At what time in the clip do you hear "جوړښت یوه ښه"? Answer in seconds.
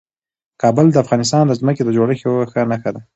1.95-2.61